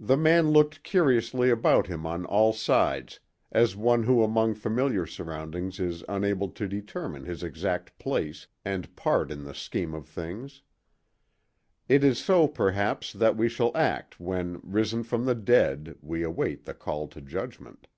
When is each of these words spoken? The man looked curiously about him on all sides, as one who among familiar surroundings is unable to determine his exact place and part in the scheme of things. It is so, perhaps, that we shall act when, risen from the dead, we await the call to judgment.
The 0.00 0.16
man 0.16 0.48
looked 0.48 0.82
curiously 0.82 1.50
about 1.50 1.86
him 1.86 2.06
on 2.06 2.24
all 2.24 2.54
sides, 2.54 3.20
as 3.50 3.76
one 3.76 4.04
who 4.04 4.22
among 4.22 4.54
familiar 4.54 5.04
surroundings 5.04 5.78
is 5.78 6.02
unable 6.08 6.48
to 6.48 6.66
determine 6.66 7.26
his 7.26 7.42
exact 7.42 7.98
place 7.98 8.46
and 8.64 8.96
part 8.96 9.30
in 9.30 9.44
the 9.44 9.52
scheme 9.54 9.92
of 9.92 10.08
things. 10.08 10.62
It 11.86 12.02
is 12.02 12.18
so, 12.18 12.48
perhaps, 12.48 13.12
that 13.12 13.36
we 13.36 13.50
shall 13.50 13.76
act 13.76 14.18
when, 14.18 14.58
risen 14.62 15.02
from 15.02 15.26
the 15.26 15.34
dead, 15.34 15.96
we 16.00 16.22
await 16.22 16.64
the 16.64 16.72
call 16.72 17.06
to 17.08 17.20
judgment. 17.20 17.88